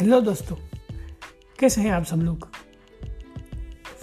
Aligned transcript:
Hello 0.00 0.20
दोस्तों, 0.20 0.56
कैसे 1.58 1.80
हैं 1.80 1.90
आप 1.90 2.04
सब 2.04 2.16
लोग? 2.16 2.48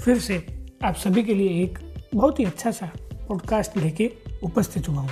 फिर 0.02 0.20
से 0.20 0.66
आप 0.84 0.96
सभी 0.96 1.24
के 1.24 1.34
लिए 1.34 1.64
एक 1.64 1.80
बहुत 2.16 2.40
ही 2.40 2.46
अच्छा 2.46 2.72
सा 2.72 2.92
पॉडकास्ट 3.28 3.78
लेके 3.78 4.12
उपस्थित 4.44 4.90
हुआ 4.90 5.00
हूँ। 5.00 5.10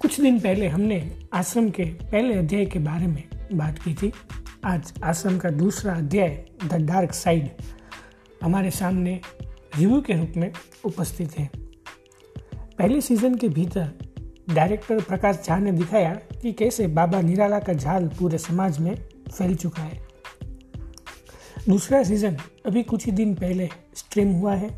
कुछ 0.00 0.20
दिन 0.20 0.40
पहले 0.40 0.68
हमने 0.68 1.18
आश्रम 1.32 1.70
के 1.70 1.84
पहले 1.84 2.34
अध्याय 2.34 2.66
के 2.66 2.78
बारे 2.78 3.06
में 3.06 3.28
बात 3.52 3.78
की 3.78 3.94
थी। 3.94 4.12
आज 4.64 4.92
आश्रम 5.04 5.38
का 5.38 5.50
दूसरा 5.50 5.94
अध्याय 5.94 6.46
द 6.64 6.74
डार्क 6.74 7.12
साइड 7.12 7.50
हमारे 8.42 8.70
सामने 8.70 9.20
रिव्यू 9.78 10.00
के 10.00 10.12
रूप 10.12 10.32
में 10.36 10.52
उपस्थित 10.84 11.38
है। 11.38 11.50
पहले 12.78 13.00
सीज़न 13.00 13.34
के 13.34 13.48
भीतर 13.48 13.92
डायरेक्टर 14.50 15.00
प्रकाश 15.00 15.42
झा 15.46 15.58
ने 15.58 15.72
दिखाया 15.72 16.14
कि 16.14 16.52
कैसे 16.52 16.86
बाबा 16.86 17.20
निराला 17.20 17.58
का 17.58 17.72
झाल 17.72 18.08
पूरे 18.08 18.38
समाज 18.38 18.78
में 18.78 19.07
फैल 19.28 19.54
चुका 19.54 19.82
है। 19.82 20.06
दूसरा 21.68 22.02
सीज़न 22.02 22.36
अभी 22.66 22.82
कुछ 22.82 23.06
ही 23.06 23.12
दिन 23.12 23.34
पहले 23.34 23.68
स्ट्रीम 23.94 24.32
हुआ 24.32 24.54
है। 24.54 24.70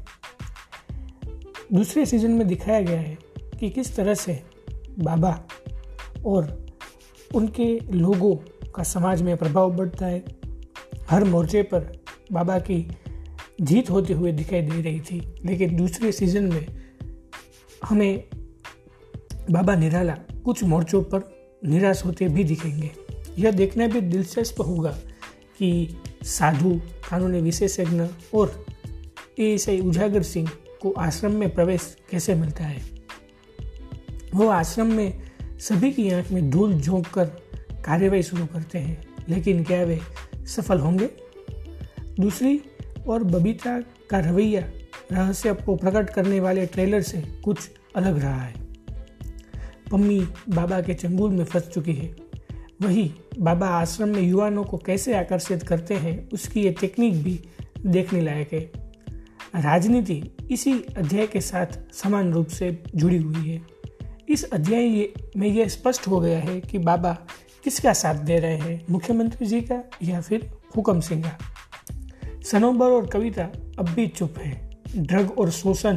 दूसरे 1.73 2.07
सीज़न 2.07 2.31
में 2.31 2.47
दिखाया 2.49 2.81
गया 2.81 3.01
है 3.01 3.19
कि 3.61 3.71
किस 3.71 3.97
तरह 3.97 4.15
से 4.15 4.43
बाबा 4.99 5.33
और 6.27 6.67
उनके 7.35 7.79
लोगों 7.93 8.35
का 8.75 8.83
समाज 8.83 9.23
में 9.23 9.37
प्रभाव 9.37 9.77
बढ़ता 9.77 10.07
है। 10.07 10.25
हर 11.11 11.25
मोर्चे 11.25 11.62
पर 11.62 11.93
बाबा 12.33 12.59
की 12.59 12.87
जीत 13.61 13.91
होते 13.91 14.12
हुए 14.12 14.33
दिखाई 14.33 14.62
दे 14.62 14.81
रही 14.83 15.01
थी, 15.01 15.21
लेकिन 15.45 15.77
दूसरे 15.77 16.12
सीज़न 16.12 16.45
में 16.45 16.67
हमें 17.85 18.25
बाबा 19.51 19.75
निराला 19.75 20.15
कुछ 20.45 20.65
मोर्चों 20.65 21.03
पर 21.03 21.23
निराश 21.65 22.05
होते 22.05 22.29
भी 22.29 22.45
दिखेंगे। 22.45 22.91
यह 23.39 23.50
देखना 23.50 23.86
भी 23.86 24.00
दिलचस्प 24.00 24.61
होगा 24.61 24.91
कि 25.59 25.97
साधु, 26.23 26.81
कानूनी 27.11 27.41
विशेषज्ञ 27.41 28.03
और 28.34 28.67
ए 29.39 29.81
उजागर 29.84 30.23
सिंह 30.23 30.50
को 30.83 30.91
आश्रम 30.91 31.33
में 31.33 31.55
प्रवेश 31.55 31.97
कैसे 32.11 32.34
मिलता 32.34 32.64
है? 32.64 32.83
वो 34.34 34.48
आश्रम 34.48 34.86
में 34.86 35.31
सभी 35.58 35.92
की 35.92 36.11
आँख 36.11 36.31
में 36.33 36.51
धूल 36.51 36.81
झोंक 36.81 37.06
कर 37.06 37.25
कार्यवाही 37.84 38.23
शुरू 38.23 38.47
करते 38.47 38.78
हैं, 38.78 39.06
लेकिन 39.28 39.64
क्या 39.64 39.84
वे 39.84 40.01
सफल 40.47 40.78
होंगे? 40.78 41.11
दूसरी 42.20 42.61
और 43.08 43.25
बबीता 43.25 43.81
का 43.81 44.20
रवैया 44.20 44.61
रहस्य 45.12 45.55
को 45.55 45.77
प्रकट 45.77 46.11
करने 46.11 46.41
वाले 46.41 46.67
ट्रेलर 46.67 47.03
से 47.03 47.20
कुछ 47.45 47.70
अलग 47.97 48.19
रहा 48.19 48.42
है। 48.42 48.55
पम्मी 49.91 50.20
बाबा 50.48 50.81
के 50.81 50.95
चंगुल 50.95 51.31
में 51.31 51.45
फंस 51.45 51.62
चुकी 51.62 51.92
है। 51.92 52.20
वही 52.83 53.14
बाबा 53.39 53.67
आश्रम 53.67 54.09
में 54.09 54.23
युवाओं 54.23 54.64
को 54.64 54.78
कैसे 54.78 55.14
आकर्षित 55.14 55.62
करते 55.62 55.95
हैं, 55.95 56.31
उसकी 56.31 56.62
ये 56.62 56.70
टेक्निक 56.70 57.23
भी 57.23 57.41
देखने 57.86 58.20
लायक 58.20 58.53
है। 58.53 58.73
राजनीति 59.62 60.23
इसी 60.50 60.73
अध्याय 60.73 61.27
के 61.27 61.41
साथ 61.41 61.95
समान 61.95 62.33
रूप 62.33 62.47
से 62.47 62.83
जुड़ी 62.97 63.19
हुई 63.19 63.51
है। 63.51 63.62
इस 64.28 64.45
अध्याय 64.45 65.08
में 65.36 65.48
यह 65.48 65.69
स्पष्ट 65.69 66.08
हो 66.08 66.20
गया 66.20 66.39
है 66.39 66.61
कि 66.61 66.78
बाबा 66.78 67.19
किसका 67.64 67.92
साथ 67.92 68.14
दे 68.14 68.39
रहे 68.39 68.56
हैं, 68.56 68.84
मुख्यमंत्री 68.91 69.47
जी 69.47 69.61
का 69.61 69.83
या 70.03 70.20
फिर 70.20 70.51
हुकम 70.77 71.01
सिंह 71.01 71.23
का। 71.23 71.39
सनोबर 72.42 72.86
और 72.86 73.06
कविता 73.06 73.45
अब 73.78 73.89
भी 73.89 74.06
चुप 74.06 74.39
है। 74.39 74.70
ड्रग 74.97 75.39
और 75.39 75.51
शोषण 75.51 75.97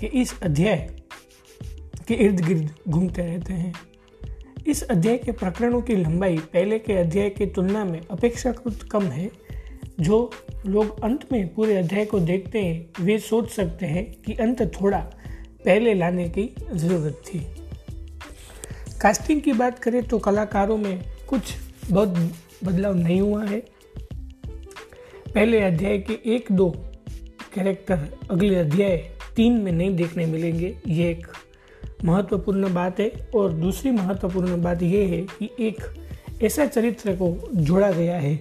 के 0.00 0.06
इस 0.06 0.42
अध्याय 0.42 0.96
के 2.08 2.14
इर्द 2.14 2.40
गिर्द 2.40 2.70
घूमते 2.88 3.22
रहते 3.22 3.52
हैं। 3.52 3.74
इस 4.70 4.82
अध्याय 4.82 5.16
के 5.18 5.32
प्रकरणों 5.32 5.80
की 5.82 5.94
लंबाई 5.96 6.36
पहले 6.52 6.78
के 6.78 6.92
अध्याय 6.92 7.28
की 7.30 7.46
तुलना 7.46 7.84
में 7.84 8.00
अपेक्षाकृत 8.10 8.82
कम 8.92 9.04
है, 9.04 9.30
जो 10.00 10.18
लोग 10.66 11.02
अंत 11.04 11.26
में 11.32 11.54
पूरे 11.54 11.76
अध्याय 11.76 12.04
को 12.04 12.20
देखते 12.20 12.58
हैं, 12.58 13.04
वे 13.04 13.18
सोच 13.18 13.50
सकते 13.50 13.86
हैं 13.86 14.04
कि 14.22 14.32
अंत 14.34 14.62
थोड़ा 14.74 14.98
पहले 15.64 15.94
लाने 15.94 16.28
की 16.28 16.44
ज़रूरत 16.72 17.22
थी। 17.26 17.38
कास्टिंग 19.02 19.40
की 19.42 19.52
बात 19.52 19.78
करें 19.78 20.02
तो 20.02 20.18
कलाकारों 20.18 20.76
में 20.76 21.02
कुछ 21.28 21.54
बहुत 21.90 22.30
बदलाव 22.64 22.94
नहीं 22.94 23.20
हुआ 23.20 23.44
है। 23.44 23.60
पहले 25.34 25.60
अध्याय 25.62 25.98
के 26.00 26.20
एक 26.34 26.52
दो 26.52 26.70
कैरेक्टर 27.54 28.08
अगले 28.30 28.54
अध्याय 28.56 28.96
तीन 29.36 29.52
में 29.52 29.72
नहीं 29.72 29.94
देखने 29.96 30.26
मिलेंगे, 30.26 30.76
ये 30.86 31.10
एक 31.10 31.26
महत्वपूर्ण 32.04 32.72
बात 32.74 33.00
है 33.00 33.12
और 33.34 33.52
दूसरी 33.52 33.90
महत्वपूर्ण 33.90 34.62
बात 34.62 34.82
यह 34.82 35.08
है 35.08 35.20
कि 35.38 35.50
एक 35.60 35.76
ऐसा 36.42 36.66
चरित्र 36.66 37.12
को 37.12 37.48
जोड़ा 37.54 37.90
गया 37.92 38.18
है 38.18 38.34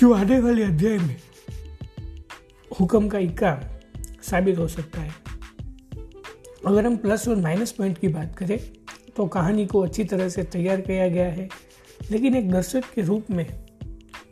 जो 0.00 0.12
आने 0.12 0.40
वाले 0.40 0.62
अध्याय 0.62 0.98
में 0.98 1.16
हुक्म 2.80 3.08
का 3.08 3.18
इक्का 3.18 3.80
साबित 4.22 4.58
हो 4.58 4.68
सकता 4.68 5.00
है। 5.00 5.12
अगर 6.66 6.86
हम 6.86 6.96
प्लस 6.96 7.28
और 7.28 7.36
माइनस 7.36 7.72
पॉइंट 7.72 7.98
की 7.98 8.08
बात 8.08 8.36
करें 8.36 8.58
तो 9.16 9.26
कहानी 9.26 9.66
को 9.66 9.80
अच्छी 9.80 10.04
तरह 10.04 10.28
से 10.28 10.42
तैयार 10.42 10.80
किया 10.80 11.08
गया 11.08 11.26
है। 11.26 11.48
लेकिन 12.10 12.36
एक 12.36 12.50
दर्शक 12.50 12.84
के 12.94 13.02
रूप 13.02 13.30
में 13.30 13.46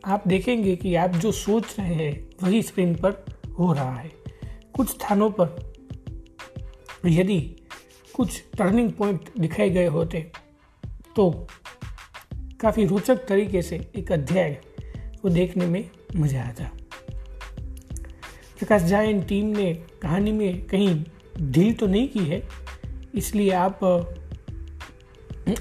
आप 0.04 0.28
देखेंगे 0.28 0.76
कि 0.76 0.94
आप 0.94 1.10
जो 1.10 1.32
सोच 1.32 1.76
रहे 1.78 1.94
हैं, 1.94 2.30
वही 2.42 2.62
स्क्रीन 2.62 2.94
पर 2.94 3.24
हो 3.58 3.72
रहा 3.72 3.94
है। 3.96 4.10
कुछ 4.74 4.88
स्थानों 4.88 5.30
पर 5.30 5.72
यदि 7.06 7.38
कुछ 8.14 8.42
टर्निंग 8.58 8.90
पॉइंट 8.92 9.28
दिखाए 9.38 9.68
गए 9.70 9.86
होते। 9.86 10.20
तो 11.16 11.30
काफ़ी 12.60 12.84
रोचक 12.86 13.26
तरीके 13.26 13.62
से 13.62 13.76
एक 13.96 14.12
अध्याय 14.12 14.56
को 15.22 15.28
देखने 15.28 15.66
में 15.66 15.84
मज़ा 16.16 16.42
आता। 16.42 16.70
प्रकाश 18.58 18.82
झा 18.82 19.02
टीम 19.20 19.46
ने 19.56 19.72
कहानी 20.02 20.32
में 20.32 20.66
कहीं 20.66 21.04
ढील 21.42 21.72
तो 21.74 21.86
नहीं 21.86 22.08
की 22.08 22.18
है, 22.18 22.42
इसलिए 23.14 23.50
आप 23.50 23.80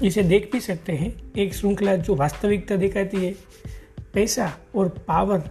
इसे 0.02 0.22
देख 0.22 0.50
भी 0.52 0.60
सकते 0.60 0.92
हैं। 0.92 1.32
एक 1.34 1.54
श्रृंखला 1.54 1.94
जो 1.96 2.14
वास्तविकता 2.14 2.76
दिखाती 2.76 3.24
है, 3.26 3.34
पैसा 4.14 4.52
और 4.74 4.88
पावर 5.08 5.42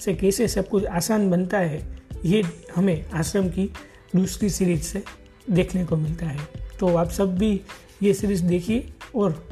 से 0.00 0.14
कैसे 0.14 0.48
सब 0.48 0.68
कुछ 0.68 0.84
आसान 0.84 1.28
बनता 1.30 1.58
है, 1.58 1.82
ये 2.24 2.42
हमें 2.76 3.10
आश्रम 3.10 3.48
की 3.48 3.70
दूसरी 4.16 4.50
सीरीज़ 4.50 4.82
से 4.82 5.02
देखने 5.50 5.84
को 5.84 5.96
मिलता 5.96 6.26
है। 6.26 6.48
तो 6.80 6.96
आप 6.96 7.10
सब 7.10 7.38
भी 7.38 7.60
ये 8.02 8.14
सीरीज़ 8.14 8.44
देखिए 8.44 8.92
और 9.14 9.48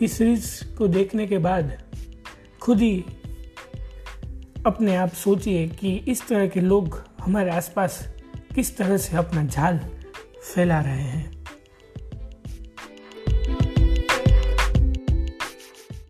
इस 0.00 0.12
सीरीज़ 0.12 0.64
को 0.76 0.88
देखने 0.88 1.26
के 1.26 1.38
बाद 1.38 1.82
खुद 2.60 2.80
ही 2.80 3.04
अपने 4.66 4.96
आप 4.96 5.08
सोचिए 5.08 5.68
कि 5.68 5.96
इस 5.96 6.28
तरह 6.28 6.48
के 6.48 6.60
लोग 6.60 7.02
हमारे 7.20 7.50
आसपास 7.50 8.08
किस 8.54 8.76
तरह 8.76 8.96
से 8.96 9.16
अपना 9.16 9.44
झाल 9.44 9.78
फैला 10.54 10.80
रहे 10.80 11.02
हैं। 11.02 11.35